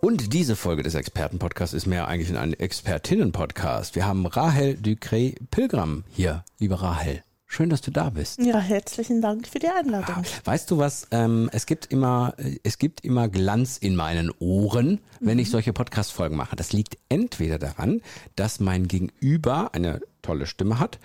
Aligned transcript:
Und 0.00 0.32
diese 0.32 0.56
Folge 0.56 0.82
des 0.82 0.94
Expertenpodcasts 0.94 1.74
ist 1.74 1.86
mehr 1.86 2.08
eigentlich 2.08 2.36
ein 2.36 2.52
Expertinnen-Podcast. 2.52 3.94
Wir 3.94 4.06
haben 4.06 4.26
Rahel 4.26 4.74
Ducré 4.74 5.36
Pilgram 5.50 6.04
hier. 6.10 6.44
Liebe 6.58 6.80
Rahel, 6.80 7.22
schön, 7.46 7.68
dass 7.70 7.80
du 7.80 7.90
da 7.90 8.10
bist. 8.10 8.40
Ja, 8.40 8.58
herzlichen 8.58 9.20
Dank 9.20 9.48
für 9.48 9.58
die 9.58 9.68
Einladung. 9.68 10.24
Weißt 10.44 10.70
du 10.70 10.78
was? 10.78 11.08
Ähm, 11.10 11.50
es 11.52 11.66
gibt 11.66 11.86
immer, 11.86 12.34
es 12.62 12.78
gibt 12.78 13.04
immer 13.04 13.28
Glanz 13.28 13.78
in 13.78 13.96
meinen 13.96 14.30
Ohren, 14.38 15.00
wenn 15.20 15.34
mhm. 15.34 15.42
ich 15.42 15.50
solche 15.50 15.72
Podcast-Folgen 15.72 16.36
mache. 16.36 16.56
Das 16.56 16.72
liegt 16.72 16.96
entweder 17.08 17.58
daran, 17.58 18.00
dass 18.36 18.60
mein 18.60 18.86
Gegenüber 18.86 19.74
eine 19.74 20.00
tolle 20.22 20.46
Stimme 20.46 20.78
hat 20.78 20.98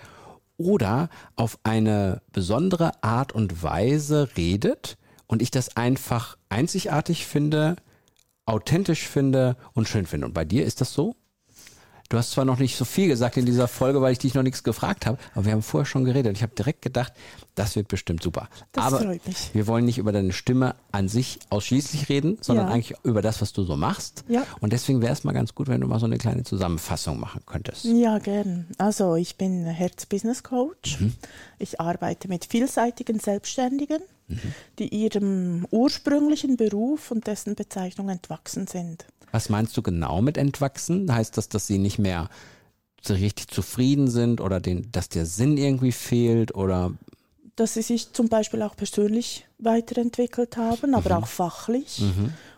oder 0.56 1.08
auf 1.36 1.58
eine 1.64 2.22
besondere 2.32 3.02
Art 3.02 3.32
und 3.32 3.62
Weise 3.62 4.28
redet 4.36 4.96
und 5.26 5.42
ich 5.42 5.50
das 5.50 5.76
einfach 5.76 6.36
einzigartig 6.48 7.26
finde, 7.26 7.76
authentisch 8.46 9.06
finde 9.08 9.56
und 9.72 9.88
schön 9.88 10.06
finde. 10.06 10.26
Und 10.26 10.34
bei 10.34 10.44
dir 10.44 10.64
ist 10.64 10.80
das 10.80 10.92
so? 10.92 11.16
Du 12.10 12.18
hast 12.18 12.32
zwar 12.32 12.44
noch 12.44 12.58
nicht 12.58 12.76
so 12.76 12.84
viel 12.84 13.08
gesagt 13.08 13.38
in 13.38 13.46
dieser 13.46 13.66
Folge, 13.66 14.02
weil 14.02 14.12
ich 14.12 14.18
dich 14.18 14.34
noch 14.34 14.42
nichts 14.42 14.62
gefragt 14.62 15.06
habe, 15.06 15.16
aber 15.34 15.46
wir 15.46 15.52
haben 15.52 15.62
vorher 15.62 15.86
schon 15.86 16.04
geredet. 16.04 16.36
Ich 16.36 16.42
habe 16.42 16.54
direkt 16.54 16.82
gedacht, 16.82 17.14
das 17.54 17.76
wird 17.76 17.88
bestimmt 17.88 18.22
super. 18.22 18.48
Das 18.72 18.84
aber 18.84 19.00
freut 19.00 19.26
mich. 19.26 19.50
wir 19.54 19.66
wollen 19.66 19.86
nicht 19.86 19.96
über 19.96 20.12
deine 20.12 20.32
Stimme 20.34 20.74
an 20.92 21.08
sich 21.08 21.38
ausschließlich 21.48 22.10
reden, 22.10 22.36
sondern 22.42 22.68
Ja. 22.68 22.74
eigentlich 22.74 22.94
über 23.04 23.22
das, 23.22 23.40
was 23.40 23.54
du 23.54 23.64
so 23.64 23.74
machst. 23.76 24.22
Ja. 24.28 24.46
Und 24.60 24.74
deswegen 24.74 25.00
wäre 25.00 25.14
es 25.14 25.24
mal 25.24 25.32
ganz 25.32 25.54
gut, 25.54 25.66
wenn 25.68 25.80
du 25.80 25.86
mal 25.88 25.98
so 25.98 26.04
eine 26.04 26.18
kleine 26.18 26.42
Zusammenfassung 26.44 27.18
machen 27.18 27.40
könntest. 27.46 27.86
Ja, 27.86 28.18
gern. 28.18 28.66
Also 28.76 29.16
ich 29.16 29.36
bin 29.38 29.64
Herz-Business-Coach. 29.64 31.00
Mhm. 31.00 31.14
Ich 31.58 31.80
arbeite 31.80 32.28
mit 32.28 32.44
vielseitigen 32.44 33.18
Selbstständigen, 33.18 34.02
die 34.78 34.88
ihrem 34.88 35.66
ursprünglichen 35.70 36.56
Beruf 36.56 37.10
und 37.10 37.26
dessen 37.26 37.54
Bezeichnung 37.54 38.08
entwachsen 38.08 38.66
sind. 38.66 39.06
Was 39.32 39.48
meinst 39.48 39.76
du 39.76 39.82
genau 39.82 40.22
mit 40.22 40.38
entwachsen? 40.38 41.12
Heißt 41.12 41.36
das, 41.36 41.48
dass 41.48 41.66
sie 41.66 41.78
nicht 41.78 41.98
mehr 41.98 42.28
so 43.02 43.14
richtig 43.14 43.48
zufrieden 43.48 44.08
sind 44.08 44.40
oder 44.40 44.60
den, 44.60 44.90
dass 44.92 45.08
der 45.08 45.26
Sinn 45.26 45.56
irgendwie 45.56 45.92
fehlt 45.92 46.54
oder 46.54 46.94
Dass 47.56 47.74
sie 47.74 47.82
sich 47.82 48.12
zum 48.12 48.28
Beispiel 48.28 48.62
auch 48.62 48.76
persönlich 48.76 49.46
weiterentwickelt 49.58 50.56
haben, 50.56 50.94
aber 50.94 51.18
auch 51.18 51.26
fachlich. 51.26 52.02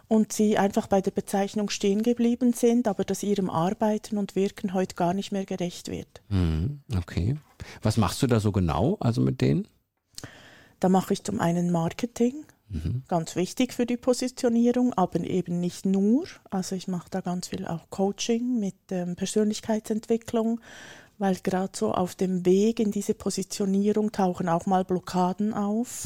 Und 0.09 0.33
sie 0.33 0.56
einfach 0.56 0.87
bei 0.87 1.00
der 1.00 1.11
Bezeichnung 1.11 1.69
stehen 1.69 2.03
geblieben 2.03 2.53
sind, 2.53 2.87
aber 2.87 3.03
dass 3.05 3.25
ihrem 3.25 3.50
Arbeiten 3.50 4.19
und 4.19 4.37
Wirken 4.37 4.72
heute 4.72 4.94
gar 4.94 5.14
nicht 5.14 5.33
mehr 5.33 5.44
gerecht 5.44 5.91
wird. 5.91 6.22
Mhm, 6.28 6.81
okay. 6.97 7.37
Was 7.83 7.97
machst 7.97 8.22
du 8.22 8.28
da 8.28 8.39
so 8.39 8.53
genau, 8.53 8.97
also 9.00 9.20
mit 9.20 9.41
denen? 9.41 9.67
Da 10.87 10.91
mache 10.91 11.15
ich 11.15 11.25
zum 11.25 11.41
einen 11.41 11.73
Marketing, 11.73 12.45
ganz 13.09 13.34
wichtig 13.34 13.73
für 13.73 13.87
die 13.87 13.97
Positionierung, 13.97 14.93
aber 14.93 15.19
eben 15.19 15.59
nicht 15.59 15.84
nur. 15.84 16.28
Also 16.48 16.77
ich 16.77 16.87
mache 16.87 17.09
da 17.11 17.23
ganz 17.23 17.48
viel 17.48 17.67
auch 17.67 17.91
Coaching 17.91 18.61
mit 18.61 18.77
ähm, 18.93 19.17
Persönlichkeitsentwicklung, 19.17 20.61
weil 21.19 21.34
gerade 21.43 21.73
so 21.75 21.93
auf 21.93 22.15
dem 22.15 22.47
Weg 22.47 22.78
in 22.78 22.93
diese 22.93 23.15
Positionierung 23.15 24.12
tauchen 24.12 24.48
auch 24.48 24.67
mal 24.67 24.84
Blockaden 24.84 25.55
auf. 25.55 26.05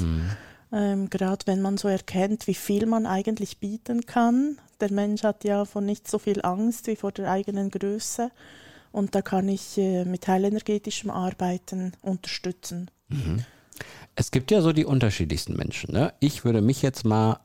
Ähm, 0.73 1.11
gerade 1.11 1.47
wenn 1.47 1.61
man 1.61 1.77
so 1.77 1.87
erkennt, 1.89 2.47
wie 2.47 2.55
viel 2.55 2.87
man 2.87 3.05
eigentlich 3.05 3.59
bieten 3.59 4.07
kann. 4.07 4.57
Der 4.81 4.91
Mensch 4.91 5.25
hat 5.25 5.45
ja 5.45 5.67
von 5.67 5.85
nicht 5.85 6.09
so 6.09 6.19
viel 6.19 6.41
Angst 6.41 6.87
wie 6.87 6.97
vor 6.97 7.13
der 7.13 7.31
eigenen 7.31 7.71
Größe. 7.71 8.31
Und 8.93 9.15
da 9.15 9.21
kann 9.21 9.47
ich 9.51 9.77
äh, 9.77 10.07
mit 10.07 10.27
heilenergetischem 10.27 11.11
Arbeiten 11.11 11.93
unterstützen. 12.01 12.91
Es 14.15 14.31
gibt 14.31 14.51
ja 14.51 14.61
so 14.61 14.73
die 14.73 14.85
unterschiedlichsten 14.85 15.57
Menschen. 15.57 15.93
Ne? 15.93 16.13
Ich 16.21 16.45
würde 16.45 16.61
mich 16.61 16.83
jetzt 16.83 17.05
mal, 17.05 17.41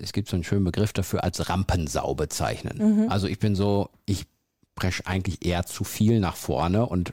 es 0.00 0.12
gibt 0.12 0.28
so 0.28 0.36
einen 0.36 0.44
schönen 0.44 0.64
Begriff 0.64 0.92
dafür, 0.92 1.24
als 1.24 1.48
Rampensau 1.48 2.14
bezeichnen. 2.14 3.08
Also 3.10 3.28
ich 3.28 3.38
bin 3.38 3.54
so, 3.54 3.90
ich 4.06 4.26
presche 4.74 5.06
eigentlich 5.06 5.44
eher 5.44 5.66
zu 5.66 5.84
viel 5.84 6.20
nach 6.20 6.36
vorne 6.36 6.86
und 6.86 7.12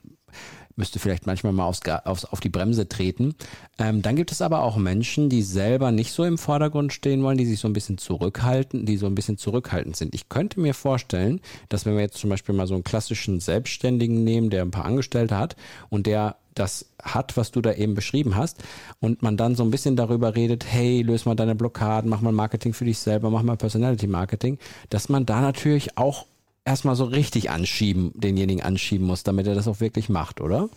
müsste 0.75 0.99
vielleicht 0.99 1.25
manchmal 1.25 1.53
mal 1.53 1.65
aufs, 1.65 1.81
aufs, 2.05 2.25
auf 2.25 2.39
die 2.39 2.49
Bremse 2.49 2.87
treten. 2.87 3.35
Ähm, 3.77 4.01
dann 4.01 4.15
gibt 4.15 4.31
es 4.31 4.41
aber 4.41 4.63
auch 4.63 4.77
Menschen, 4.77 5.29
die 5.29 5.41
selber 5.41 5.91
nicht 5.91 6.11
so 6.11 6.23
im 6.23 6.37
Vordergrund 6.37 6.93
stehen 6.93 7.23
wollen, 7.23 7.37
die 7.37 7.45
sich 7.45 7.59
so 7.59 7.67
ein 7.67 7.73
bisschen 7.73 7.97
zurückhalten, 7.97 8.85
die 8.85 8.97
so 8.97 9.05
ein 9.05 9.15
bisschen 9.15 9.37
zurückhaltend 9.37 9.95
sind. 9.95 10.13
Ich 10.13 10.29
könnte 10.29 10.59
mir 10.59 10.73
vorstellen, 10.73 11.41
dass 11.69 11.85
wenn 11.85 11.95
wir 11.95 12.01
jetzt 12.01 12.17
zum 12.17 12.29
Beispiel 12.29 12.55
mal 12.55 12.67
so 12.67 12.73
einen 12.73 12.83
klassischen 12.83 13.39
Selbstständigen 13.39 14.23
nehmen, 14.23 14.49
der 14.49 14.63
ein 14.63 14.71
paar 14.71 14.85
Angestellte 14.85 15.37
hat 15.37 15.55
und 15.89 16.07
der 16.07 16.37
das 16.55 16.89
hat, 17.03 17.35
was 17.37 17.51
du 17.51 17.61
da 17.61 17.73
eben 17.73 17.93
beschrieben 17.93 18.35
hast, 18.35 18.63
und 19.01 19.21
man 19.21 19.37
dann 19.37 19.55
so 19.55 19.63
ein 19.63 19.71
bisschen 19.71 19.97
darüber 19.97 20.35
redet, 20.35 20.65
hey, 20.65 21.01
löse 21.01 21.27
mal 21.27 21.35
deine 21.35 21.53
Blockaden, 21.53 22.09
mach 22.09 22.21
mal 22.21 22.31
Marketing 22.31 22.73
für 22.73 22.85
dich 22.85 22.97
selber, 22.97 23.29
mach 23.29 23.43
mal 23.43 23.57
Personality 23.57 24.07
Marketing, 24.07 24.57
dass 24.89 25.09
man 25.09 25.25
da 25.25 25.41
natürlich 25.41 25.97
auch 25.97 26.25
erstmal 26.65 26.95
so 26.95 27.05
richtig 27.05 27.49
anschieben, 27.49 28.11
denjenigen 28.15 28.63
anschieben 28.63 29.05
muss, 29.05 29.23
damit 29.23 29.47
er 29.47 29.55
das 29.55 29.67
auch 29.67 29.79
wirklich 29.79 30.09
macht, 30.09 30.41
oder? 30.41 30.69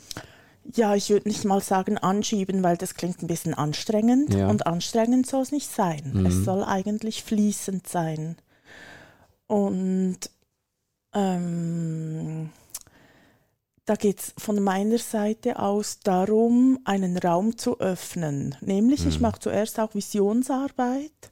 Ja, 0.75 0.95
ich 0.95 1.09
würde 1.09 1.29
nicht 1.29 1.45
mal 1.47 1.63
sagen 1.63 1.97
anschieben, 1.97 2.63
weil 2.63 2.77
das 2.77 2.95
klingt 2.95 3.23
ein 3.23 3.27
bisschen 3.27 3.55
anstrengend. 3.55 4.35
Ja. 4.35 4.49
Und 4.49 4.67
anstrengend 4.67 5.27
soll 5.27 5.41
es 5.41 5.51
nicht 5.51 5.69
sein. 5.71 6.27
Es 6.27 6.45
soll 6.45 6.63
eigentlich 6.63 7.25
fließend 7.25 7.89
sein. 7.89 8.37
Und 9.47 10.19
ähm, 11.15 12.51
da 13.87 13.95
geht 13.95 14.21
es 14.21 14.35
von 14.37 14.63
meiner 14.63 14.99
Seite 14.99 15.59
aus 15.59 16.01
darum, 16.01 16.79
einen 16.85 17.17
Raum 17.17 17.57
zu 17.57 17.81
öffnen. 17.81 18.55
Nämlich, 18.61 19.07
ich 19.07 19.21
mache 19.21 19.41
zuerst 19.41 19.81
auch 19.81 19.95
Visionsarbeit 19.95 21.31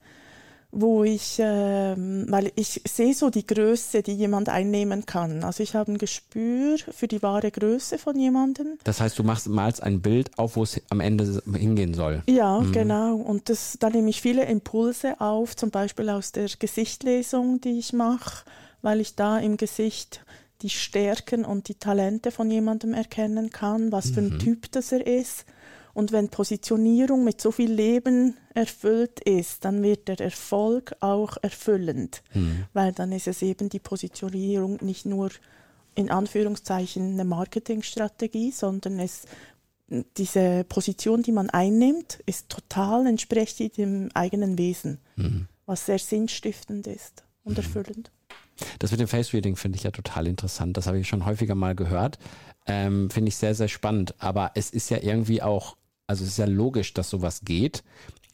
wo 0.72 1.04
ich, 1.04 1.38
ähm, 1.38 2.26
weil 2.28 2.52
ich 2.56 2.82
sehe 2.86 3.14
so 3.14 3.30
die 3.30 3.46
Größe, 3.46 4.02
die 4.02 4.12
jemand 4.12 4.48
einnehmen 4.48 5.06
kann. 5.06 5.44
Also 5.44 5.62
ich 5.62 5.74
habe 5.74 5.92
ein 5.92 5.98
Gespür 5.98 6.76
für 6.78 7.08
die 7.08 7.22
wahre 7.22 7.50
Größe 7.50 7.98
von 7.98 8.18
jemandem. 8.18 8.78
Das 8.84 9.00
heißt, 9.00 9.18
du 9.18 9.22
machst 9.22 9.48
malst 9.48 9.82
ein 9.82 10.02
Bild 10.02 10.38
auf, 10.38 10.56
wo 10.56 10.62
es 10.62 10.80
am 10.90 11.00
Ende 11.00 11.42
hingehen 11.54 11.94
soll. 11.94 12.22
Ja, 12.28 12.62
genau. 12.72 13.16
Und 13.16 13.48
das, 13.48 13.76
da 13.80 13.90
nehme 13.90 14.10
ich 14.10 14.20
viele 14.20 14.44
Impulse 14.44 15.20
auf, 15.20 15.56
zum 15.56 15.70
Beispiel 15.70 16.10
aus 16.10 16.32
der 16.32 16.48
Gesichtlesung, 16.58 17.60
die 17.60 17.78
ich 17.78 17.92
mache, 17.92 18.44
weil 18.82 19.00
ich 19.00 19.14
da 19.14 19.38
im 19.38 19.56
Gesicht 19.56 20.24
die 20.62 20.70
Stärken 20.70 21.44
und 21.44 21.68
die 21.68 21.74
Talente 21.74 22.30
von 22.30 22.50
jemandem 22.50 22.94
erkennen 22.94 23.50
kann, 23.50 23.92
was 23.92 24.10
für 24.10 24.20
ein 24.20 24.38
Typ 24.38 24.70
das 24.72 24.92
er 24.92 25.06
ist. 25.06 25.44
Und 25.96 26.12
wenn 26.12 26.28
Positionierung 26.28 27.24
mit 27.24 27.40
so 27.40 27.50
viel 27.50 27.72
Leben 27.72 28.36
erfüllt 28.52 29.18
ist, 29.20 29.64
dann 29.64 29.82
wird 29.82 30.08
der 30.08 30.20
Erfolg 30.20 30.94
auch 31.00 31.38
erfüllend, 31.40 32.22
weil 32.74 32.92
dann 32.92 33.12
ist 33.12 33.26
es 33.26 33.40
eben 33.40 33.70
die 33.70 33.78
Positionierung 33.78 34.76
nicht 34.82 35.06
nur 35.06 35.30
in 35.94 36.10
Anführungszeichen 36.10 37.14
eine 37.14 37.24
Marketingstrategie, 37.24 38.52
sondern 38.52 39.00
es 39.00 39.22
diese 40.18 40.64
Position, 40.64 41.22
die 41.22 41.32
man 41.32 41.48
einnimmt, 41.48 42.18
ist 42.26 42.50
total 42.50 43.06
entspricht 43.06 43.78
dem 43.78 44.10
eigenen 44.12 44.58
Wesen, 44.58 44.98
was 45.64 45.86
sehr 45.86 45.98
sinnstiftend 45.98 46.86
ist 46.88 47.24
und 47.42 47.56
erfüllend. 47.56 48.10
Das 48.80 48.90
mit 48.90 49.00
dem 49.00 49.08
Face 49.08 49.32
Reading 49.32 49.56
finde 49.56 49.76
ich 49.76 49.84
ja 49.84 49.92
total 49.92 50.26
interessant. 50.26 50.76
Das 50.76 50.86
habe 50.86 50.98
ich 50.98 51.08
schon 51.08 51.24
häufiger 51.24 51.54
mal 51.54 51.74
gehört. 51.74 52.18
Ähm, 52.66 53.08
finde 53.08 53.28
ich 53.28 53.36
sehr, 53.36 53.54
sehr 53.54 53.68
spannend. 53.68 54.14
Aber 54.18 54.50
es 54.54 54.70
ist 54.70 54.90
ja 54.90 54.98
irgendwie 55.00 55.40
auch, 55.40 55.76
also 56.06 56.24
es 56.24 56.30
ist 56.30 56.38
ja 56.38 56.46
logisch, 56.46 56.94
dass 56.94 57.10
sowas 57.10 57.40
geht, 57.44 57.82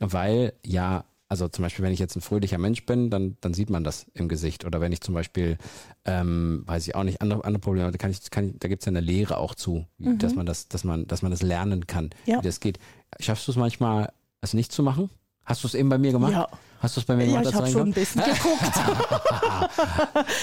weil 0.00 0.52
ja, 0.64 1.04
also 1.28 1.48
zum 1.48 1.62
Beispiel, 1.62 1.82
wenn 1.84 1.92
ich 1.94 1.98
jetzt 1.98 2.14
ein 2.14 2.20
fröhlicher 2.20 2.58
Mensch 2.58 2.84
bin, 2.84 3.08
dann, 3.08 3.38
dann 3.40 3.54
sieht 3.54 3.70
man 3.70 3.84
das 3.84 4.04
im 4.12 4.28
Gesicht. 4.28 4.66
Oder 4.66 4.82
wenn 4.82 4.92
ich 4.92 5.00
zum 5.00 5.14
Beispiel, 5.14 5.56
ähm, 6.04 6.62
weiß 6.66 6.86
ich 6.86 6.94
auch 6.94 7.04
nicht, 7.04 7.22
andere, 7.22 7.44
andere 7.44 7.60
Probleme, 7.60 7.90
da, 7.90 7.96
kann 7.96 8.10
ich, 8.10 8.30
kann 8.30 8.48
ich, 8.50 8.58
da 8.58 8.68
gibt 8.68 8.82
es 8.82 8.86
ja 8.86 8.90
eine 8.90 9.00
Lehre 9.00 9.38
auch 9.38 9.54
zu, 9.54 9.86
wie- 9.96 10.18
dass 10.18 10.34
man 10.34 10.44
das, 10.44 10.68
dass 10.68 10.84
man, 10.84 11.06
dass 11.06 11.22
man 11.22 11.30
das 11.30 11.40
lernen 11.40 11.86
kann, 11.86 12.10
Ja. 12.26 12.38
wie 12.42 12.46
das 12.46 12.60
geht. 12.60 12.78
Schaffst 13.18 13.46
du 13.48 13.52
es 13.52 13.56
manchmal, 13.56 14.12
es 14.42 14.52
nicht 14.52 14.72
zu 14.72 14.82
machen? 14.82 15.08
Hast 15.46 15.62
du 15.64 15.68
es 15.68 15.74
eben 15.74 15.88
bei 15.88 15.96
mir 15.98 16.12
gemacht? 16.12 16.32
Ja. 16.32 16.48
Hast 16.82 16.96
du 16.96 17.00
es 17.00 17.06
bei 17.06 17.14
mir 17.14 17.24
Ja, 17.26 17.30
gemacht? 17.40 17.46
ich 17.48 17.54
habe 17.54 17.66
schon 17.70 17.88
ein 17.88 17.92
bisschen 17.92 18.22
geguckt. 18.24 18.72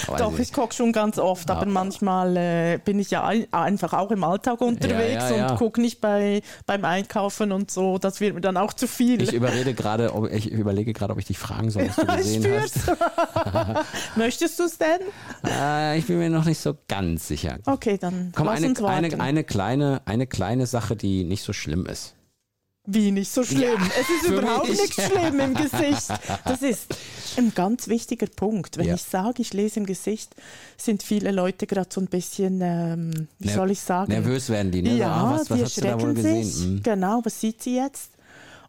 Doch, 0.18 0.40
ich 0.40 0.54
gucke 0.54 0.74
schon 0.74 0.92
ganz 0.94 1.20
oft, 1.20 1.50
aber 1.52 1.66
Ja. 1.66 1.72
manchmal 1.72 2.38
äh, 2.38 2.80
bin 2.84 2.98
ich 3.00 3.12
ja 3.12 3.26
ein, 3.26 3.46
einfach 3.52 3.94
auch 3.94 4.10
im 4.12 4.24
Alltag 4.24 4.62
unterwegs 4.62 5.30
ja, 5.30 5.36
ja. 5.36 5.52
und 5.52 5.58
gucke 5.58 5.82
nicht 5.82 6.00
bei, 6.00 6.42
beim 6.66 6.86
Einkaufen 6.86 7.52
und 7.52 7.70
so. 7.72 7.98
Das 7.98 8.22
wird 8.22 8.36
mir 8.36 8.42
dann 8.42 8.58
auch 8.58 8.74
zu 8.74 8.88
viel. 8.88 9.22
Ich 9.22 9.34
überrede 9.34 9.74
gerade, 9.74 10.12
ich 10.32 10.50
überlege 10.50 10.94
gerade, 10.94 11.12
ob 11.14 11.20
ich 11.20 11.26
dich 11.26 11.38
fragen 11.38 11.72
soll, 11.72 11.90
was 11.90 11.96
du 11.98 12.02
ich 12.14 12.18
gesehen 12.18 12.48
hast. 12.62 12.90
Möchtest 14.16 14.60
du 14.60 14.64
es 14.64 14.78
denn? 14.78 15.00
Äh, 15.46 15.98
ich 15.98 16.06
bin 16.08 16.20
mir 16.20 16.30
noch 16.30 16.46
nicht 16.46 16.60
so 16.62 16.76
ganz 16.88 17.28
sicher. 17.28 17.58
Okay, 17.66 17.98
dann 18.00 18.32
Komm, 18.36 18.46
lass 18.48 18.58
eine, 18.58 18.68
uns 18.70 18.82
warten. 18.82 19.06
eine, 19.06 19.20
eine, 19.22 19.44
kleine, 19.44 20.02
eine 20.06 20.26
kleine 20.28 20.68
Sache, 20.68 20.96
die 20.96 21.24
nicht 21.26 21.44
so 21.44 21.52
schlimm 21.54 21.86
ist. 21.86 22.16
Wie 22.92 23.12
nicht 23.12 23.32
so 23.32 23.44
schlimm. 23.44 23.80
es 24.00 24.10
ist 24.10 24.32
überhaupt 24.32 24.68
mich. 24.70 24.80
nichts 24.82 24.96
schlimm 25.06 25.40
im 25.40 25.54
Gesicht. 25.54 26.08
Das 26.44 26.62
ist 26.64 26.88
ein 27.38 27.54
ganz 27.54 27.88
wichtiger 27.88 28.26
Punkt. 28.26 28.78
Wenn 28.78 28.88
Ja. 28.88 28.96
ich 28.96 29.04
sage, 29.04 29.42
ich 29.44 29.54
lese 29.54 29.80
im 29.80 29.86
Gesicht, 29.86 30.36
sind 30.76 31.04
viele 31.04 31.32
Leute 31.32 31.68
gerade 31.68 31.90
so 31.94 32.02
ein 32.02 32.08
bisschen, 32.08 32.60
ähm, 32.64 33.28
wie 33.38 33.48
Ner- 33.50 33.54
soll 33.54 33.72
ich 33.72 33.80
sagen? 33.80 34.12
Nervös 34.12 34.50
werden 34.50 34.72
die, 34.72 34.82
ne? 34.82 34.96
Ja, 34.98 35.12
ah, 35.12 35.34
was, 35.40 35.50
was 35.52 35.58
die 35.58 35.64
erschrecken 35.82 36.16
sich. 36.16 36.64
Hm. 36.64 36.82
Genau, 36.84 37.22
was 37.24 37.40
sieht 37.40 37.62
sie 37.62 37.76
jetzt? 37.76 38.10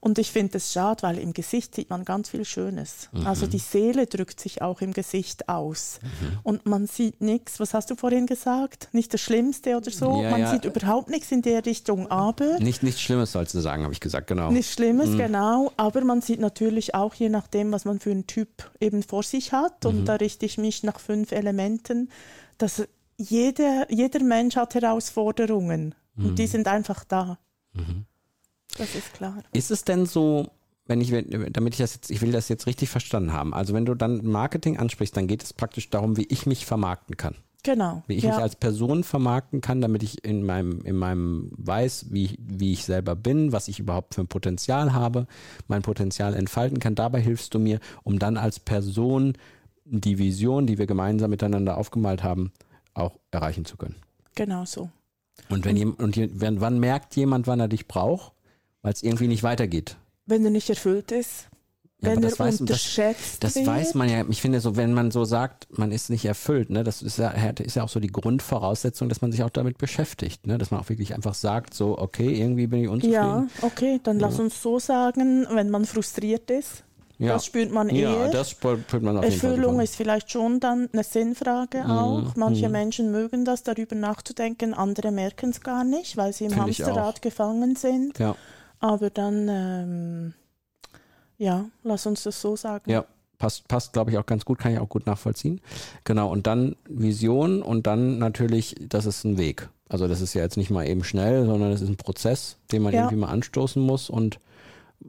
Und 0.02 0.18
ich 0.18 0.32
finde 0.32 0.56
es 0.56 0.72
schade, 0.72 1.02
weil 1.02 1.18
im 1.18 1.34
Gesicht 1.34 1.74
sieht 1.74 1.90
man 1.90 2.06
ganz 2.06 2.30
viel 2.30 2.46
Schönes. 2.46 3.10
Mhm. 3.12 3.26
Also 3.26 3.46
die 3.46 3.58
Seele 3.58 4.06
drückt 4.06 4.40
sich 4.40 4.62
auch 4.62 4.80
im 4.80 4.94
Gesicht 4.94 5.50
aus. 5.50 5.98
Mhm. 6.02 6.38
Und 6.42 6.66
man 6.66 6.86
sieht 6.86 7.20
nichts, 7.20 7.60
was 7.60 7.74
hast 7.74 7.90
du 7.90 7.96
vorhin 7.96 8.24
gesagt? 8.26 8.88
Nicht 8.92 9.12
das 9.12 9.20
Schlimmste 9.20 9.76
oder 9.76 9.90
so. 9.90 10.22
Ja, 10.22 10.30
man 10.30 10.40
ja. 10.40 10.50
sieht 10.52 10.64
überhaupt 10.64 11.10
nichts 11.10 11.30
in 11.32 11.42
der 11.42 11.66
Richtung, 11.66 12.10
aber 12.10 12.58
Nicht, 12.60 12.82
nichts 12.82 13.02
Schlimmes 13.02 13.32
sollst 13.32 13.54
du 13.54 13.60
sagen, 13.60 13.82
habe 13.82 13.92
ich 13.92 14.00
gesagt, 14.00 14.26
genau. 14.26 14.50
Nichts 14.50 14.72
Schlimmes, 14.72 15.14
genau. 15.18 15.70
Aber 15.76 16.00
man 16.02 16.22
sieht 16.22 16.40
natürlich 16.40 16.94
auch, 16.94 17.12
je 17.12 17.28
nachdem, 17.28 17.70
was 17.70 17.84
man 17.84 18.00
für 18.00 18.10
einen 18.10 18.26
Typ 18.26 18.70
eben 18.80 19.02
vor 19.02 19.22
sich 19.22 19.52
hat, 19.52 19.84
Mhm. 19.84 19.90
und 19.90 20.04
da 20.06 20.14
richte 20.14 20.46
ich 20.46 20.56
mich 20.56 20.82
nach 20.82 20.98
fünf 20.98 21.30
Elementen, 21.30 22.08
dass 22.56 22.84
jeder, 23.18 23.86
jeder 23.92 24.22
Mensch 24.22 24.56
hat 24.56 24.74
Herausforderungen 24.74 25.94
Mhm. 26.14 26.24
und 26.26 26.38
die 26.38 26.46
sind 26.46 26.68
einfach 26.68 27.04
da. 27.04 27.38
Das 28.78 28.94
ist 28.94 29.12
klar. 29.14 29.42
Ist 29.52 29.70
es 29.70 29.84
denn 29.84 30.06
so, 30.06 30.50
wenn 30.86 31.00
ich, 31.00 31.10
damit 31.52 31.74
ich 31.74 31.78
das 31.78 31.94
jetzt, 31.94 32.10
ich 32.10 32.20
will 32.20 32.32
das 32.32 32.48
jetzt 32.48 32.66
richtig 32.66 32.88
verstanden 32.88 33.32
haben. 33.32 33.54
Also 33.54 33.74
wenn 33.74 33.84
du 33.84 33.94
dann 33.94 34.24
Marketing 34.24 34.78
ansprichst, 34.78 35.16
dann 35.16 35.26
geht 35.26 35.42
es 35.42 35.52
praktisch 35.52 35.88
darum, 35.90 36.16
wie 36.16 36.26
ich 36.28 36.46
mich 36.46 36.66
vermarkten 36.66 37.16
kann. 37.16 37.36
Genau. 37.62 38.02
Wie 38.06 38.14
ich 38.14 38.24
ja. 38.24 38.30
mich 38.30 38.40
als 38.40 38.56
Person 38.56 39.04
vermarkten 39.04 39.60
kann, 39.60 39.80
damit 39.80 40.02
ich 40.02 40.24
in 40.24 40.44
meinem, 40.44 40.80
in 40.82 40.96
meinem 40.96 41.50
weiß, 41.52 42.06
wie, 42.10 42.38
wie 42.40 42.72
ich 42.72 42.84
selber 42.84 43.14
bin, 43.14 43.52
was 43.52 43.68
ich 43.68 43.78
überhaupt 43.78 44.14
für 44.14 44.22
ein 44.22 44.28
Potenzial 44.28 44.92
habe, 44.92 45.26
mein 45.68 45.82
Potenzial 45.82 46.34
entfalten 46.34 46.80
kann. 46.80 46.94
Dabei 46.94 47.20
hilfst 47.20 47.54
du 47.54 47.58
mir, 47.58 47.80
um 48.02 48.18
dann 48.18 48.36
als 48.36 48.58
Person 48.58 49.34
die 49.84 50.18
Vision, 50.18 50.66
die 50.66 50.78
wir 50.78 50.86
gemeinsam 50.86 51.30
miteinander 51.30 51.76
aufgemalt 51.76 52.22
haben, 52.22 52.52
auch 52.94 53.18
erreichen 53.30 53.64
zu 53.64 53.76
können. 53.76 53.96
genau 54.34 54.64
so. 54.64 54.90
Und 55.48 55.64
wenn 55.64 55.76
jemand, 55.76 56.00
und 56.00 56.60
wann 56.60 56.78
merkt 56.78 57.16
jemand, 57.16 57.46
wann 57.46 57.60
er 57.60 57.68
dich 57.68 57.88
braucht? 57.88 58.32
Weil 58.82 58.92
es 58.92 59.02
irgendwie 59.02 59.28
nicht 59.28 59.42
weitergeht. 59.42 59.96
Wenn 60.26 60.44
er 60.44 60.50
nicht 60.50 60.70
erfüllt 60.70 61.12
ist, 61.12 61.48
Ja, 62.02 62.10
wenn 62.12 62.22
er 62.22 62.30
das 62.30 62.38
weiß- 62.38 62.44
das- 62.52 62.60
unterschätzt 62.62 63.44
Das 63.44 63.56
wird. 63.56 63.66
weiß 63.66 63.94
man 63.94 64.08
ja. 64.08 64.24
Ich 64.30 64.40
finde 64.40 64.60
so, 64.60 64.74
wenn 64.76 64.94
man 64.94 65.10
so 65.10 65.24
sagt, 65.26 65.66
man 65.78 65.92
ist 65.92 66.08
nicht 66.08 66.24
erfüllt, 66.24 66.70
ne, 66.70 66.82
das 66.82 67.02
ist 67.02 67.18
ja, 67.18 67.30
ist 67.30 67.76
ja 67.76 67.82
auch 67.84 67.88
so 67.90 68.00
die 68.00 68.08
Grundvoraussetzung, 68.10 69.08
dass 69.10 69.20
man 69.20 69.32
sich 69.32 69.42
auch 69.42 69.50
damit 69.50 69.76
beschäftigt, 69.76 70.46
ne, 70.46 70.56
dass 70.56 70.70
man 70.70 70.80
auch 70.80 70.88
wirklich 70.88 71.14
einfach 71.14 71.34
sagt, 71.34 71.74
so, 71.74 71.98
okay, 71.98 72.40
irgendwie 72.40 72.66
bin 72.68 72.82
ich 72.84 72.88
unzufrieden. 72.88 73.14
Ja, 73.14 73.46
okay, 73.62 74.00
dann 74.02 74.18
lass 74.18 74.38
uns 74.38 74.62
so 74.62 74.78
sagen, 74.78 75.46
wenn 75.52 75.68
man 75.68 75.84
frustriert 75.84 76.50
ist, 76.50 76.84
Ja. 77.18 77.34
das 77.34 77.44
spürt 77.44 77.70
man 77.70 77.90
Ja, 77.94 78.14
eher. 78.24 78.30
das 78.30 78.48
spürt 78.50 79.02
man 79.02 79.18
auf. 79.18 79.24
Erfüllung 79.26 79.78
ist 79.80 79.94
vielleicht 79.96 80.30
schon 80.30 80.58
dann 80.58 80.88
eine 80.94 81.04
Sinnfrage 81.04 81.84
Mhm, 81.84 81.90
auch. 81.90 82.36
Manche 82.36 82.70
Menschen 82.70 83.10
mögen 83.12 83.44
das, 83.44 83.62
darüber 83.62 83.94
nachzudenken, 83.94 84.72
andere 84.72 85.10
merken 85.12 85.50
es 85.50 85.60
gar 85.60 85.84
nicht, 85.84 86.16
weil 86.16 86.32
sie 86.32 86.44
im 86.46 86.52
Finde 86.52 86.70
ich 86.70 86.80
Hamsterrad 86.80 87.20
gefangen 87.20 87.76
sind. 87.76 88.18
Ja, 88.18 88.36
Aber 88.80 89.10
dann, 89.10 89.48
ähm, 89.48 90.34
ja, 91.38 91.66
lass 91.82 92.06
uns 92.06 92.22
das 92.24 92.40
so 92.40 92.56
sagen. 92.56 92.90
ja. 92.90 93.04
Passt, 93.38 93.68
passt 93.68 93.94
glaube 93.94 94.10
ich, 94.10 94.18
auch 94.18 94.26
ganz 94.26 94.44
gut, 94.44 94.58
kann 94.58 94.70
ich 94.74 94.78
auch 94.78 94.88
gut 94.90 95.06
nachvollziehen. 95.06 95.62
Genau, 96.04 96.30
und 96.30 96.46
dann 96.46 96.76
Vision 96.86 97.62
und 97.62 97.86
dann 97.86 98.18
natürlich, 98.18 98.74
das 98.86 99.06
ist 99.06 99.24
ein 99.24 99.38
Weg. 99.38 99.70
Also 99.88 100.08
das 100.08 100.20
ist 100.20 100.34
ja 100.34 100.42
jetzt 100.42 100.58
nicht 100.58 100.68
mal 100.70 100.86
eben 100.86 101.04
schnell, 101.04 101.46
sondern 101.46 101.70
das 101.70 101.80
ist 101.80 101.88
ein 101.88 101.96
Prozess, 101.96 102.58
den 102.70 102.82
man 102.82 102.92
Ja. 102.92 103.00
irgendwie 103.00 103.16
mal 103.16 103.28
anstoßen 103.30 103.80
muss 103.80 104.10
und 104.10 104.40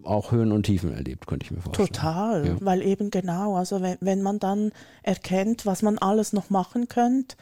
auch 0.04 0.32
Höhen 0.32 0.54
und 0.54 0.64
Tiefen 0.64 0.94
erlebt, 0.94 1.28
könnte 1.28 1.44
ich 1.44 1.52
mir 1.52 1.60
vorstellen. 1.60 1.88
Total, 1.90 2.48
Ja. 2.48 2.56
weil 2.62 2.82
eben 2.84 3.12
genau, 3.12 3.58
also 3.58 3.82
wenn, 3.82 3.98
wenn 4.00 4.22
man 4.22 4.40
dann 4.40 4.72
erkennt, 5.04 5.66
was 5.66 5.82
man 5.82 5.98
alles 5.98 6.32
noch 6.32 6.50
machen 6.50 6.88
könnte, 6.88 7.36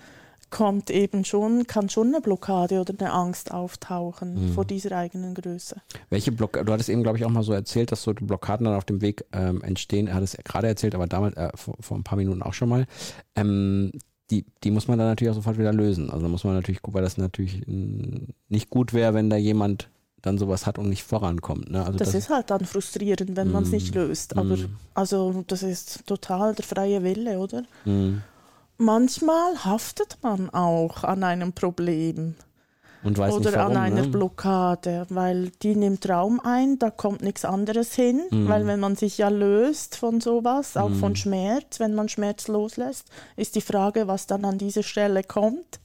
kommt 0.49 0.89
eben 0.89 1.25
schon, 1.25 1.67
kann 1.67 1.89
schon 1.89 2.07
eine 2.07 2.21
Blockade 2.21 2.79
oder 2.81 2.93
eine 2.97 3.11
Angst 3.11 3.51
auftauchen 3.51 4.33
Mhm. 4.49 4.53
vor 4.53 4.65
dieser 4.65 4.97
eigenen 4.97 5.33
Größe. 5.35 5.77
Welche 6.09 6.31
Block 6.31 6.53
du 6.53 6.71
hattest 6.73 6.89
eben, 6.89 7.03
glaube 7.03 7.17
ich, 7.17 7.25
auch 7.25 7.29
mal 7.29 7.43
so 7.43 7.53
erzählt, 7.53 7.91
dass 7.91 8.03
so 8.03 8.13
die 8.13 8.23
Blockaden 8.25 8.65
dann 8.65 8.75
auf 8.75 8.85
dem 8.85 9.01
Weg 9.01 9.25
ähm, 9.31 9.61
entstehen. 9.61 10.07
Er 10.07 10.15
hat 10.15 10.23
es 10.23 10.35
gerade 10.43 10.67
erzählt, 10.67 10.95
aber 10.95 11.07
damals, 11.07 11.35
äh, 11.37 11.49
vor, 11.55 11.75
vor 11.79 11.97
ein 11.97 12.03
paar 12.03 12.17
Minuten 12.17 12.41
auch 12.41 12.53
schon 12.53 12.69
mal. 12.69 12.85
Ähm, 13.35 13.91
die, 14.31 14.45
die 14.63 14.71
muss 14.71 14.87
man 14.87 14.99
dann 14.99 15.07
natürlich 15.07 15.31
auch 15.31 15.35
sofort 15.35 15.57
wieder 15.57 15.73
lösen. 15.73 16.09
Also 16.09 16.21
da 16.23 16.29
muss 16.29 16.43
man 16.43 16.53
natürlich 16.53 16.81
gucken, 16.81 16.95
weil 16.95 17.03
das 17.03 17.17
natürlich 17.17 17.63
nicht 17.67 18.69
gut 18.69 18.93
wäre, 18.93 19.13
wenn 19.15 19.29
da 19.29 19.37
jemand 19.37 19.89
dann 20.21 20.37
sowas 20.37 20.65
hat 20.67 20.77
und 20.77 20.89
nicht 20.89 21.03
vorankommt. 21.03 21.71
Ne? 21.71 21.83
Also 21.85 21.97
Das, 21.97 22.13
ist 22.13 22.29
halt 22.29 22.49
dann 22.51 22.65
frustrierend, 22.65 23.35
wenn 23.37 23.51
man 23.51 23.63
es 23.63 23.71
nicht 23.71 23.95
löst. 23.95 24.35
Aber 24.37 24.57
Mm. 24.57 24.75
also 24.93 25.43
das 25.47 25.63
ist 25.63 26.05
total 26.05 26.53
der 26.53 26.65
freie 26.65 27.01
Wille, 27.03 27.39
oder? 27.39 27.63
Manchmal 28.81 29.65
haftet 29.65 30.17
man 30.21 30.49
auch 30.51 31.03
an 31.03 31.23
einem 31.25 31.51
Problem 31.51 32.35
oder 33.03 33.17
warum. 33.17 33.71
an 33.71 33.77
einer 33.77 34.01
ne? 34.03 34.07
Blockade, 34.07 35.05
weil 35.09 35.51
die 35.61 35.75
nimmt 35.75 36.07
Raum 36.07 36.39
ein, 36.41 36.79
da 36.79 36.89
kommt 36.89 37.21
nichts 37.21 37.43
anderes 37.43 37.93
hin, 37.93 38.21
Mhm. 38.31 38.47
weil 38.47 38.67
wenn 38.67 38.79
man 38.79 38.95
sich 38.95 39.17
ja 39.17 39.27
löst 39.27 39.97
von 39.97 40.21
sowas, 40.21 40.77
auch 40.77 40.91
von 40.91 41.17
Schmerz, 41.17 41.81
wenn 41.81 41.93
man 41.93 42.07
Schmerz 42.07 42.47
loslässt, 42.47 43.07
ist 43.35 43.55
die 43.55 43.61
Frage, 43.61 44.07
was 44.07 44.27
dann 44.27 44.45
an 44.45 44.57
diese 44.57 44.83
Stelle 44.83 45.23
kommt. 45.23 45.81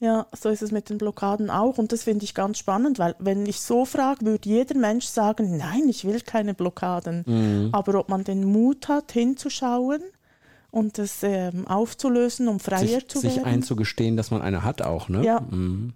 Ja, 0.00 0.26
so 0.36 0.48
ist 0.48 0.62
es 0.62 0.72
mit 0.72 0.90
den 0.90 0.98
Blockaden 0.98 1.50
auch 1.50 1.78
und 1.78 1.90
das 1.92 2.02
finde 2.02 2.24
ich 2.24 2.34
ganz 2.34 2.58
spannend, 2.58 2.98
weil 2.98 3.14
wenn 3.18 3.46
ich 3.46 3.60
so 3.60 3.84
frage, 3.84 4.26
würde 4.26 4.48
jeder 4.48 4.76
Mensch 4.76 5.06
sagen, 5.06 5.56
nein, 5.56 5.88
ich 5.88 6.04
will 6.04 6.20
keine 6.20 6.52
Blockaden. 6.52 7.22
Mhm. 7.26 7.68
Aber 7.72 7.94
ob 8.00 8.08
man 8.08 8.22
den 8.24 8.44
Mut 8.44 8.88
hat, 8.88 9.12
hinzuschauen 9.12 10.02
und 10.70 10.98
das 10.98 11.22
ähm, 11.22 11.66
aufzulösen, 11.66 12.48
um 12.48 12.60
freier 12.60 12.86
sich, 12.86 13.08
zu 13.08 13.18
sich 13.20 13.36
werden. 13.36 13.46
einzugestehen, 13.46 14.16
dass 14.16 14.30
man 14.30 14.42
eine 14.42 14.62
hat 14.64 14.82
auch, 14.82 15.08
ne? 15.08 15.24
Ja. 15.24 15.40
Mhm. 15.40 15.92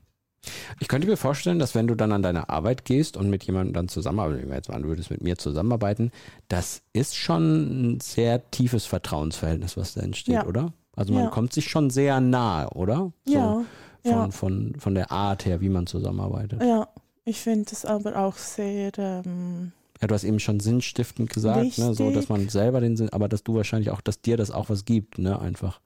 Ich 0.81 0.89
könnte 0.89 1.07
mir 1.07 1.19
vorstellen, 1.19 1.59
dass 1.59 1.75
wenn 1.75 1.87
du 1.87 1.95
dann 1.95 2.13
an 2.13 2.23
deine 2.23 2.49
Arbeit 2.49 2.87
gehst 2.87 3.19
und 3.19 3.29
mit 3.29 3.45
jemandem 3.45 3.75
dann 3.75 3.89
zusammenarbeiten, 3.89 4.49
wir 4.49 4.57
jetzt 4.57 4.71
mal 4.71 4.81
du 4.81 4.89
würdest 4.89 5.11
mit 5.11 5.23
mir 5.23 5.37
zusammenarbeiten, 5.37 6.13
das 6.49 6.81
ist 6.95 7.15
schon 7.15 7.97
ein 7.97 8.01
sehr 8.01 8.51
tiefes 8.51 8.87
Vertrauensverhältnis, 8.87 9.77
was 9.77 9.93
da 9.95 10.01
entsteht, 10.01 10.35
Ja. 10.37 10.47
oder? 10.47 10.73
Also 10.97 11.13
man 11.13 11.25
Ja. 11.25 11.31
kommt 11.31 11.53
sich 11.53 11.69
schon 11.69 11.91
sehr 11.91 12.21
nahe, 12.21 12.71
oder? 12.71 13.13
So 13.27 13.33
ja, 13.35 13.65
Von, 14.03 14.13
ja. 14.13 14.31
von, 14.31 14.75
von 14.79 14.95
der 14.95 15.13
Art 15.13 15.45
her, 15.45 15.61
wie 15.61 15.69
man 15.69 15.87
zusammenarbeitet. 15.87 16.63
Ja, 16.63 16.89
ich 17.27 17.39
finde 17.41 17.71
es 17.73 17.85
aber 17.85 18.17
auch 18.17 18.37
sehr, 18.37 18.93
ähm, 18.97 19.73
Ja, 20.01 20.09
du 20.09 20.15
hast 20.15 20.25
eben 20.25 20.41
schon 20.41 20.61
sinnstiftend 20.61 21.31
gesagt, 21.31 21.77
ne, 21.79 21.95
so 21.95 22.11
dass 22.11 22.29
man 22.29 22.49
selber 22.49 22.81
den 22.81 22.97
Sinn, 22.97 23.11
aber 23.11 23.29
dass 23.29 23.43
du 23.45 23.55
wahrscheinlich 23.55 23.91
auch, 23.91 24.01
dass 24.01 24.21
dir 24.23 24.37
das 24.37 24.51
auch 24.51 24.71
was 24.71 24.85
gibt, 24.85 25.19
ne, 25.19 25.39
einfach, 25.39 25.81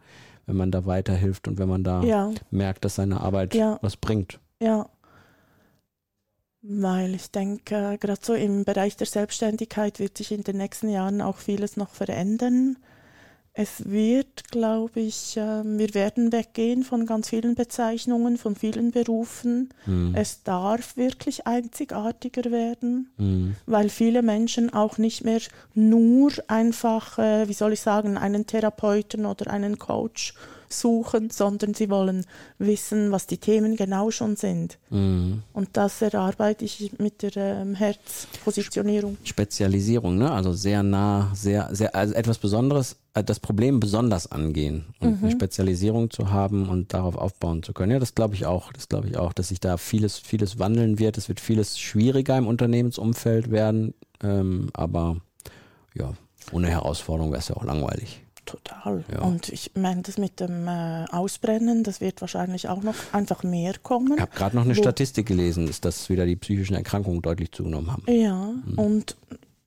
wenn 0.47 0.57
man 0.57 0.71
da 0.71 0.87
weiterhilft 0.87 1.49
und 1.49 1.59
wenn 1.59 1.69
man 1.69 1.83
da 1.83 2.03
ja, 2.05 2.31
merkt, 2.51 2.85
dass 2.85 2.95
seine 2.95 3.21
Arbeit 3.21 3.55
Ja. 3.55 3.79
was 3.83 3.97
bringt. 3.97 4.39
ja. 4.61 4.89
Weil 6.67 7.15
ich 7.15 7.31
denke, 7.31 7.99
gerade 8.01 8.21
so 8.23 8.33
im 8.33 8.65
Bereich 8.65 8.97
der 8.97 9.07
Selbstständigkeit 9.07 9.99
wird 9.99 10.17
sich 10.17 10.33
in 10.33 10.45
den 10.45 10.57
nächsten 10.57 10.89
Jahren 10.89 11.21
auch 11.21 11.37
vieles 11.37 11.77
noch 11.77 11.91
verändern. 11.91 12.79
Es 13.57 13.89
wird, 13.89 14.51
glaube 14.51 14.99
ich, 14.99 15.37
ähm, 15.37 15.79
wir 15.79 15.95
werden 15.95 16.33
weggehen 16.33 16.83
von 16.83 17.07
ganz 17.07 17.29
vielen 17.29 17.55
Bezeichnungen, 17.55 18.37
von 18.37 18.57
vielen 18.57 18.91
Berufen. 18.91 19.69
Mhm. 19.87 20.13
Es 20.17 20.43
darf 20.43 20.97
wirklich 20.97 21.47
einzigartiger 21.47 22.51
werden. 22.51 23.11
Mhm. 23.17 23.57
weil 23.67 23.89
viele 23.91 24.23
Menschen 24.23 24.73
auch 24.73 24.99
nicht 24.99 25.25
mehr 25.25 25.41
nur 25.75 26.33
einfach, 26.49 27.19
äh, 27.19 27.49
wie 27.49 27.53
soll 27.53 27.75
ich 27.75 27.81
sagen, 27.81 28.17
einen 28.17 28.47
Therapeuten 28.47 29.25
oder 29.25 29.51
einen 29.51 29.79
Coach 29.79 30.35
suchen, 30.69 31.31
sondern 31.31 31.75
sie 31.75 31.91
wollen 31.91 32.25
wissen, 32.59 33.13
was 33.13 33.27
die 33.27 33.39
Themen 33.39 33.77
genau 33.77 34.11
schon 34.11 34.37
sind. 34.37 34.79
Mhm. 34.91 35.43
Und 35.53 35.71
das 35.75 36.03
erarbeite 36.03 36.65
ich 36.65 36.93
mit 36.99 37.23
der 37.23 37.37
ähm, 37.37 37.75
Herzpositionierung. 37.75 39.17
Spezialisierung, 39.25 40.17
ne? 40.19 40.31
Also 40.31 40.53
sehr 40.53 40.83
nah, 40.83 41.31
sehr, 41.35 41.69
sehr, 41.73 41.95
also 41.95 42.15
etwas 42.15 42.39
Besonderes, 42.39 42.97
äh, 43.15 43.23
das 43.25 43.41
Problem 43.41 43.81
besonders 43.81 44.31
angehen 44.31 44.87
und 45.01 45.11
Mhm. 45.11 45.19
eine 45.23 45.31
Spezialisierung 45.33 46.11
zu 46.11 46.31
haben 46.31 46.69
und 46.69 46.93
darauf 46.93 47.17
aufbauen 47.17 47.63
zu 47.63 47.73
können. 47.73 47.93
Ja, 47.93 47.99
das 47.99 48.15
glaube 48.15 48.35
ich 48.35 48.47
auch. 48.47 48.73
Das 48.73 48.89
glaube 48.89 49.09
ich 49.09 49.17
auch, 49.17 49.33
dass 49.33 49.49
sich 49.49 49.61
da 49.61 49.77
vieles, 49.77 50.19
vieles 50.19 50.59
wandeln 50.59 50.99
wird. 50.99 51.19
Es 51.19 51.29
wird 51.29 51.41
vieles 51.41 51.79
schwieriger 51.79 52.37
im 52.37 52.47
Unternehmensumfeld 52.47 53.51
werden. 53.51 53.95
Ähm, 54.23 54.71
aber 54.73 55.17
ja, 55.95 56.15
ohne 56.53 56.69
Herausforderung 56.69 57.31
wäre 57.31 57.41
es 57.41 57.49
ja 57.49 57.57
auch 57.57 57.65
langweilig. 57.65 58.24
Total. 58.45 59.05
Ja. 59.11 59.23
Und 59.23 59.49
ich 59.49 59.73
meine, 59.75 60.03
das 60.03 60.19
mit 60.19 60.41
dem 60.41 60.69
äh, 60.69 61.07
Ausbrennen, 61.11 61.83
das 61.83 62.01
wird 62.01 62.21
wahrscheinlich 62.21 62.69
auch 62.69 62.83
noch 62.83 62.95
einfach 63.13 63.43
mehr 63.43 63.75
kommen. 63.83 64.15
Ich 64.15 64.21
habe 64.21 64.37
gerade 64.37 64.57
noch 64.57 64.65
eine 64.65 64.75
Statistik 64.75 65.27
gelesen, 65.27 65.67
ist, 65.67 65.85
dass 65.85 66.11
wieder 66.11 66.27
die 66.27 66.37
psychischen 66.37 66.75
Erkrankungen 66.75 67.23
deutlich 67.23 67.53
zugenommen 67.53 67.91
haben. 67.91 68.05
Ja, 68.07 68.53
und 68.77 69.17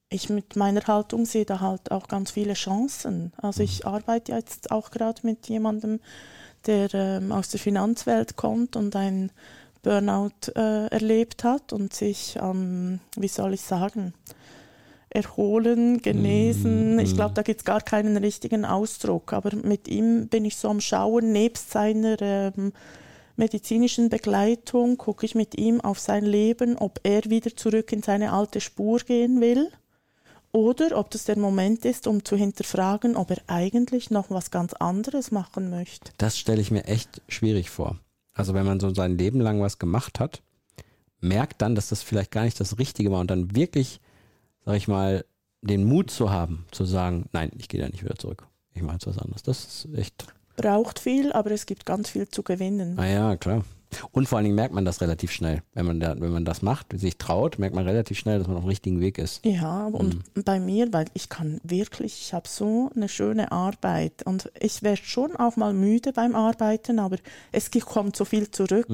ich 0.10 0.30
mit 0.30 0.56
meiner 0.56 0.86
Haltung 0.86 1.26
sehe 1.26 1.46
da 1.46 1.60
halt 1.60 1.92
auch 1.92 2.08
ganz 2.08 2.32
viele 2.32 2.54
Chancen. 2.54 3.34
Also 3.38 3.64
ich 3.64 3.86
arbeite 3.86 4.32
ja 4.32 4.38
jetzt 4.38 4.72
auch 4.72 4.92
gerade 4.92 5.22
mit 5.24 5.50
jemandem, 5.50 6.00
der 6.66 6.94
ähm, 6.94 7.32
aus 7.32 7.50
der 7.50 7.60
Finanzwelt 7.60 8.36
kommt 8.36 8.76
und 8.76 8.96
ein 8.96 9.32
Burnout 9.82 10.52
äh, 10.56 10.88
erlebt 10.88 11.44
hat 11.44 11.74
und 11.74 11.94
sich, 11.94 12.38
ähm, 12.42 13.00
wie 13.16 13.28
soll 13.28 13.54
ich 13.54 13.62
sagen, 13.62 14.14
erholen, 15.18 16.02
genesen. 16.02 17.00
Ich 17.00 17.16
glaube, 17.16 17.34
da 17.34 17.42
gibt 17.42 17.62
es 17.62 17.66
gar 17.66 17.82
keinen 17.82 18.16
richtigen 18.18 18.64
Ausdruck. 18.64 19.34
Aber 19.34 19.56
mit 19.56 19.88
ihm 19.88 20.28
bin 20.28 20.46
ich 20.46 20.56
so 20.56 20.70
am 20.70 20.80
Schauen, 20.80 21.32
nebst 21.32 21.72
seiner 21.72 22.22
ähm, 22.22 22.72
medizinischen 23.36 24.10
Begleitung, 24.10 24.98
gucke 24.98 25.26
ich 25.26 25.36
mit 25.36 25.58
ihm 25.58 25.82
auf 25.82 26.00
sein 26.00 26.26
Leben, 26.26 26.78
ob 26.78 27.00
er 27.04 27.26
wieder 27.26 27.56
zurück 27.56 27.92
in 27.92 28.04
seine 28.04 28.32
alte 28.32 28.62
Spur 28.62 29.00
gehen 29.00 29.42
will 29.42 29.70
oder 30.52 30.98
ob 30.98 31.12
das 31.12 31.26
der 31.26 31.38
Moment 31.38 31.86
ist, 31.86 32.08
um 32.08 32.26
zu 32.26 32.36
hinterfragen, 32.36 33.16
ob 33.16 33.32
er 33.32 33.42
eigentlich 33.48 34.10
noch 34.10 34.30
was 34.30 34.52
ganz 34.52 34.74
anderes 34.74 35.32
machen 35.32 35.70
möchte. 35.70 36.12
Das 36.18 36.38
stelle 36.38 36.62
ich 36.62 36.72
mir 36.72 36.86
echt 36.86 37.22
schwierig 37.28 37.70
vor. 37.70 38.00
Also 38.34 38.54
wenn 38.54 38.66
man 38.66 38.80
so 38.80 38.94
sein 38.94 39.18
Leben 39.18 39.40
lang 39.40 39.62
was 39.62 39.80
gemacht 39.80 40.20
hat, 40.20 40.42
merkt 41.20 41.62
dann, 41.62 41.76
dass 41.76 41.90
das 41.90 42.04
vielleicht 42.04 42.32
gar 42.32 42.44
nicht 42.44 42.60
das 42.60 42.78
Richtige 42.78 43.12
war 43.12 43.20
und 43.20 43.32
dann 43.32 43.56
wirklich, 43.56 44.00
sag 44.68 44.76
ich 44.76 44.90
mal, 44.90 45.24
den 45.62 45.86
Mut 45.86 46.12
zu 46.12 46.30
haben, 46.30 46.66
zu 46.72 46.84
sagen, 46.84 47.30
nein, 47.32 47.52
ich 47.58 47.70
gehe 47.70 47.80
da 47.80 47.88
nicht 47.88 48.04
wieder 48.04 48.18
zurück. 48.18 48.46
Ich 48.74 48.82
mache 48.82 48.96
jetzt 48.96 49.08
was 49.08 49.18
anderes. 49.18 49.42
Das 49.42 49.64
ist 49.64 49.98
echt, 49.98 50.28
Braucht 50.58 51.00
viel, 51.00 51.32
aber 51.32 51.52
es 51.52 51.66
gibt 51.66 51.86
ganz 51.86 52.10
viel 52.10 52.28
zu 52.28 52.44
gewinnen. 52.44 53.00
ah 53.00 53.06
ja, 53.06 53.38
klar. 53.38 53.64
Und 54.12 54.28
vor 54.28 54.38
allen 54.38 54.44
Dingen 54.44 54.56
merkt 54.56 54.74
man 54.74 54.84
das 54.84 55.00
relativ 55.00 55.32
schnell. 55.32 55.64
Wenn 55.74 55.86
man, 55.86 56.00
da, 56.02 56.20
wenn 56.20 56.32
man 56.32 56.44
das 56.44 56.62
macht, 56.62 57.00
sich 57.00 57.18
traut, 57.18 57.58
merkt 57.58 57.74
man 57.74 57.86
relativ 57.86 58.20
schnell, 58.20 58.40
dass 58.40 58.48
man 58.48 58.58
auf 58.58 58.64
dem 58.64 58.68
richtigen 58.68 59.00
Weg 59.00 59.18
ist. 59.18 59.46
Ja, 59.46 59.86
und 59.86 60.22
bei 60.44 60.60
mir, 60.60 60.92
weil 60.92 61.06
ich 61.14 61.30
kann 61.30 61.62
wirklich, 61.64 62.20
ich 62.20 62.34
habe 62.34 62.50
so 62.50 62.92
eine 62.94 63.08
schöne 63.08 63.54
Arbeit 63.54 64.24
und 64.26 64.52
ich 64.60 64.84
werde 64.84 65.02
schon 65.02 65.38
auch 65.38 65.56
mal 65.56 65.74
müde 65.74 66.12
beim 66.12 66.36
Arbeiten, 66.36 67.00
aber 67.00 67.18
es 67.54 67.72
kommt 67.72 68.18
so 68.18 68.26
viel 68.26 68.52
zurück. 68.52 68.88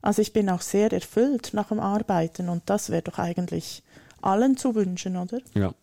Also 0.00 0.20
ich 0.20 0.32
bin 0.32 0.50
auch 0.50 0.62
sehr 0.62 0.92
erfüllt 0.92 1.50
nach 1.52 1.68
dem 1.68 1.78
Arbeiten 1.78 2.48
und 2.48 2.62
das 2.66 2.90
wäre 2.90 3.02
doch 3.02 3.20
eigentlich 3.20 3.84
allen 4.22 4.56
zu 4.56 4.74
wünschen, 4.74 5.16
oder? 5.16 5.40
Ja. 5.54 5.74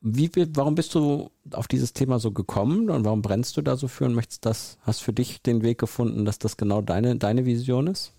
Wie, 0.00 0.30
warum 0.54 0.76
bist 0.76 0.94
du 0.94 1.30
auf 1.52 1.66
dieses 1.66 1.92
Thema 1.92 2.20
so 2.20 2.30
gekommen 2.30 2.88
und 2.88 3.04
warum 3.04 3.20
brennst 3.22 3.56
du 3.56 3.62
da 3.62 3.76
so 3.76 3.88
für 3.88 4.04
und 4.04 4.14
möchtest 4.14 4.46
das, 4.46 4.78
hast 4.82 5.02
für 5.02 5.12
dich 5.12 5.42
den 5.42 5.62
Weg 5.62 5.78
gefunden, 5.78 6.24
dass 6.24 6.38
das 6.38 6.56
genau 6.56 6.80
deine, 6.82 7.16
deine 7.16 7.44
Vision 7.44 7.88
ist? 7.88 8.12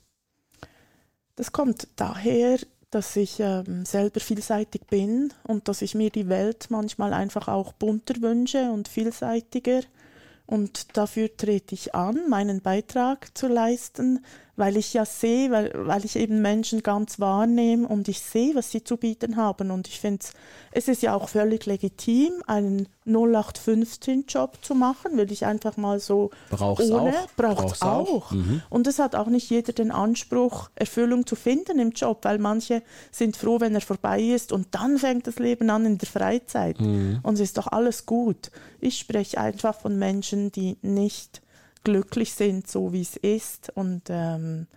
Das 1.35 1.51
kommt 1.51 1.87
daher, 1.95 2.59
dass 2.91 3.15
ich 3.15 3.39
ähm, 3.39 3.85
selber 3.85 4.19
vielseitig 4.19 4.81
bin 4.87 5.33
und 5.43 5.69
dass 5.69 5.81
ich 5.81 5.95
mir 5.95 6.09
die 6.09 6.27
Welt 6.27 6.67
manchmal 6.69 7.13
einfach 7.13 7.47
auch 7.47 7.71
bunter 7.73 8.21
wünsche 8.21 8.69
und 8.71 8.89
vielseitiger. 8.89 9.81
Und 10.45 10.97
dafür 10.97 11.35
trete 11.35 11.73
ich 11.73 11.95
an, 11.95 12.29
meinen 12.29 12.59
Beitrag 12.59 13.35
zu 13.37 13.47
leisten, 13.47 14.25
weil 14.61 14.77
ich 14.77 14.93
ja 14.93 15.05
sehe, 15.05 15.49
weil, 15.49 15.71
weil 15.73 16.05
ich 16.05 16.15
eben 16.15 16.39
Menschen 16.43 16.83
ganz 16.83 17.19
wahrnehme 17.19 17.87
und 17.87 18.07
ich 18.07 18.19
sehe, 18.19 18.53
was 18.53 18.69
sie 18.69 18.83
zu 18.83 18.95
bieten 18.95 19.35
haben. 19.35 19.71
Und 19.71 19.87
ich 19.87 19.99
finde, 19.99 20.23
es 20.71 20.87
ist 20.87 21.01
ja 21.01 21.15
auch 21.15 21.29
völlig 21.29 21.65
legitim, 21.65 22.31
einen 22.45 22.87
0815-Job 23.07 24.59
zu 24.61 24.75
machen, 24.75 25.17
will 25.17 25.31
ich 25.31 25.47
einfach 25.47 25.77
mal 25.77 25.99
so 25.99 26.29
Brauch's 26.51 26.91
ohne, 26.91 27.09
auch. 27.09 27.27
braucht 27.35 27.57
Brauch's 27.57 27.81
auch. 27.81 28.27
auch. 28.27 28.31
Mhm. 28.33 28.61
Und 28.69 28.85
es 28.85 28.99
hat 28.99 29.15
auch 29.15 29.29
nicht 29.29 29.49
jeder 29.49 29.73
den 29.73 29.89
Anspruch, 29.89 30.69
Erfüllung 30.75 31.25
zu 31.25 31.35
finden 31.35 31.79
im 31.79 31.89
Job, 31.89 32.19
weil 32.21 32.37
manche 32.37 32.83
sind 33.09 33.37
froh, 33.37 33.59
wenn 33.61 33.73
er 33.73 33.81
vorbei 33.81 34.21
ist 34.21 34.51
und 34.51 34.67
dann 34.75 34.99
fängt 34.99 35.25
das 35.25 35.39
Leben 35.39 35.71
an 35.71 35.87
in 35.87 35.97
der 35.97 36.07
Freizeit. 36.07 36.79
Mhm. 36.79 37.19
Und 37.23 37.33
es 37.33 37.39
ist 37.39 37.57
doch 37.57 37.65
alles 37.65 38.05
gut. 38.05 38.51
Ich 38.79 38.99
spreche 38.99 39.39
einfach 39.39 39.73
von 39.73 39.97
Menschen, 39.97 40.51
die 40.51 40.77
nicht 40.83 41.41
glücklich 41.83 42.33
sind, 42.33 42.67
so 42.67 42.93
wie 42.93 43.01
es 43.01 43.15
ist 43.17 43.71
und 43.75 44.03
ähm, 44.09 44.67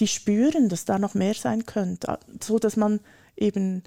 die 0.00 0.08
spüren, 0.08 0.68
dass 0.68 0.84
da 0.84 0.98
noch 0.98 1.14
mehr 1.14 1.34
sein 1.34 1.66
könnte, 1.66 2.18
so 2.42 2.58
dass 2.58 2.76
man 2.76 3.00
eben 3.36 3.82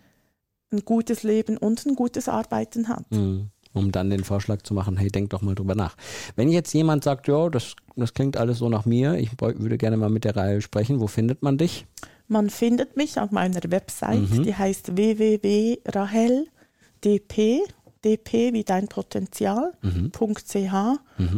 ein 0.71 0.85
gutes 0.85 1.23
Leben 1.23 1.57
und 1.57 1.85
ein 1.85 1.95
gutes 1.95 2.29
Arbeiten 2.29 2.87
hat. 2.87 3.09
Mhm. 3.11 3.49
Um 3.73 3.91
dann 3.91 4.09
den 4.09 4.23
Vorschlag 4.23 4.61
zu 4.63 4.73
machen, 4.73 4.97
hey, 4.97 5.09
denk 5.09 5.29
doch 5.29 5.41
mal 5.41 5.53
drüber 5.53 5.75
nach. 5.75 5.95
Wenn 6.35 6.49
jetzt 6.49 6.73
jemand 6.73 7.03
sagt, 7.03 7.27
ja, 7.27 7.49
das, 7.49 7.75
das 7.95 8.13
klingt 8.13 8.35
alles 8.37 8.57
so 8.59 8.69
nach 8.69 8.85
mir, 8.85 9.15
ich 9.15 9.29
würde 9.39 9.77
gerne 9.77 9.97
mal 9.97 10.09
mit 10.09 10.23
der 10.23 10.35
Reihe 10.35 10.61
sprechen, 10.61 10.99
wo 10.99 11.07
findet 11.07 11.43
man 11.43 11.57
dich? 11.57 11.85
Man 12.27 12.49
findet 12.49 12.97
mich 12.97 13.19
auf 13.19 13.31
meiner 13.31 13.59
Website, 13.69 14.29
Mhm. 14.31 14.43
die 14.43 14.55
heißt 14.55 14.97
www.raheldp, 14.97 16.47
dp 18.07 18.53
wie 18.53 18.63
dein 18.63 18.87
Potenzial, 18.87 19.73
Mhm. 19.81 20.11
.ch 20.11 20.73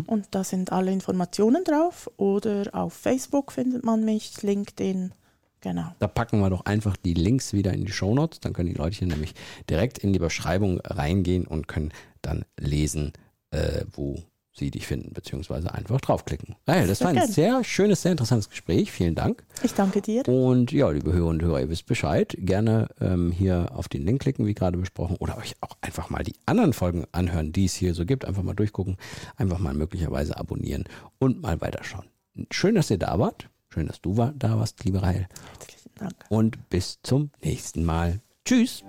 und 0.08 0.28
da 0.32 0.44
sind 0.44 0.72
alle 0.72 0.92
Informationen 0.92 1.64
drauf. 1.64 2.10
Oder 2.18 2.70
auf 2.74 2.94
Facebook 2.94 3.52
findet 3.52 3.84
man 3.84 4.06
mich, 4.06 4.42
LinkedIn, 4.42 5.14
genau. 5.62 5.94
Da 6.00 6.08
packen 6.08 6.40
wir 6.40 6.50
doch 6.50 6.66
einfach 6.66 6.96
die 6.98 7.14
Links 7.16 7.54
wieder 7.54 7.74
in 7.74 7.86
die 7.86 7.92
Shownotes, 7.92 8.40
dann 8.40 8.54
können 8.54 8.70
die 8.70 8.76
Leute 8.76 8.98
hier 8.98 9.08
nämlich 9.08 9.34
direkt 9.70 9.98
in 9.98 10.14
die 10.14 10.20
Beschreibung 10.20 10.80
reingehen 10.82 11.46
und 11.48 11.68
können 11.68 11.92
dann 12.22 12.46
lesen, 12.60 13.14
äh, 13.52 13.86
wo 13.92 14.18
sie 14.60 14.70
dich 14.72 14.86
finden, 14.86 15.14
beziehungsweise 15.14 15.74
einfach 15.74 16.00
draufklicken. 16.00 16.56
Naja, 16.68 16.86
das 16.86 17.00
Sehr 17.00 17.06
war 17.06 17.12
ein 17.12 17.18
gern. 17.18 17.32
sehr 17.32 17.64
schönes, 17.64 18.02
sehr 18.04 18.12
interessantes 18.12 18.50
Gespräch. 18.50 18.92
Vielen 18.92 19.16
Dank. 19.16 19.44
Ich 19.64 19.74
danke 19.74 20.02
dir. 20.02 20.28
Und 20.28 20.72
ja, 20.72 20.90
liebe 20.90 21.12
Hörerinnen 21.12 21.42
und 21.42 21.44
Hörer, 21.44 21.62
ihr 21.62 21.70
wisst 21.70 21.88
Bescheid. 21.88 22.36
Gerne 22.38 22.90
ähm, 23.02 23.32
hier 23.32 23.70
auf 23.74 23.90
den 23.90 24.06
Link 24.06 24.22
klicken, 24.22 24.46
wie 24.46 24.54
gerade 24.54 24.78
besprochen, 24.78 25.16
oder 25.18 25.38
euch 25.38 25.56
auch 25.62 25.78
einfach 25.82 26.10
mal 26.10 26.24
die 26.24 26.36
anderen 26.46 26.74
Folgen 26.74 27.06
anhören, 27.12 27.52
die 27.52 27.66
es 27.66 27.74
hier 27.74 27.94
so 27.94 28.06
gibt. 28.06 28.26
Einfach 28.26 28.44
mal 28.44 28.54
durchgucken, 28.54 28.98
einfach 29.38 29.60
mal 29.60 29.74
möglicherweise 29.74 30.38
abonnieren 30.38 30.84
und 31.18 31.42
mal 31.42 31.60
weiterschauen. 31.62 32.06
Schön, 32.52 32.76
dass 32.76 32.92
ihr 32.92 33.00
da 33.00 33.18
wart. 33.18 33.50
Schön, 33.74 33.88
dass 33.88 34.02
du 34.02 34.18
war, 34.18 34.34
da 34.38 34.58
warst, 34.58 34.84
liebe 34.84 35.02
Rahel. 35.02 35.28
Herzlichen 35.60 35.92
Dank. 35.96 36.14
Und 36.30 36.70
bis 36.70 37.00
zum 37.04 37.32
nächsten 37.44 37.84
Mal. 37.84 38.20
Tschüss. 38.46 38.84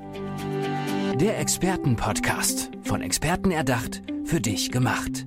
Der 1.21 1.39
Expertenpodcast. 1.39 2.71
Von 2.83 3.03
Experten 3.03 3.50
erdacht, 3.50 4.03
für 4.25 4.41
dich 4.41 4.71
gemacht. 4.71 5.27